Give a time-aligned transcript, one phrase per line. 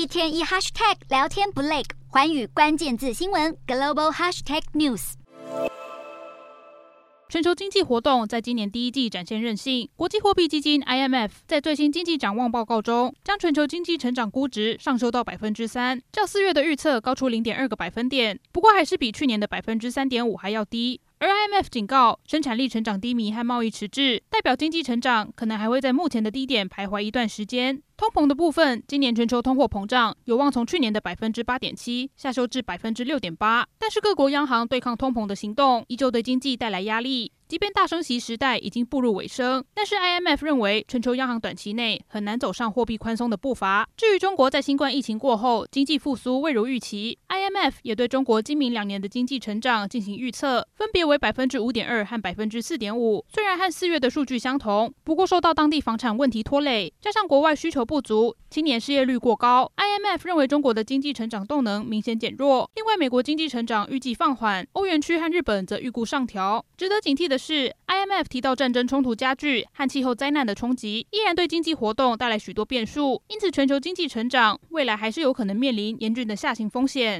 [0.00, 5.12] 一天一 hashtag 聊天不累，环宇关键字新闻 global hashtag news。
[7.28, 9.90] 全球经济活动在今年第一季展现韧性。
[9.96, 20.98] 国际货币基金 IMF 在最新经济展望报告中，将全球经济成长估值上修到百分之三，较四月的预测高出零点二个百分点，不过还是比去年的百分之三点五还要低。
[21.18, 27.82] 而 IMF 警告，生产力成长低迷和贸易迟滞，代表经济成长可能还会在目前的低点徘徊一段时间。
[28.00, 37.30] 通膨的部分，今年全球通货膨胀有望从去年的百分之八点七下修至百分之六点八，但是各国央行对抗通膨的行动依旧对经济带来压力。
[37.46, 43.88] 即便大升息时代已经步入尾声，但是 IMF 认为全球央行短期内很难走上货币宽松的步伐。
[43.96, 53.26] 至于中国在新冠疫情过后经济复苏未如预期，IMF 也对中国今明两年的经济成长进行预测，分别为百分之五点二和百分之四点五。
[53.28, 62.70] 虽然和四月的数据相同，不过受到当地房产问题拖累，加上国外需求不足，青年失业率过高，IMF 认为中国的经济成长动能明显减弱。
[62.76, 66.64] 另外，美国经济成长预计放缓，欧元区和日本则预估上调。
[66.76, 77.18] 值得警惕的是，IMF 提到战争冲突加剧和气候灾难的冲击，依然对经济活动带来许多变数，因此全球经济成长未来还是有可能面临严峻的下行风险。